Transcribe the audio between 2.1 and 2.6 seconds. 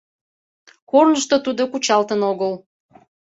огыл.